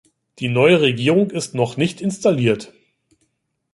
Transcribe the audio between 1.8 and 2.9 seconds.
installiert.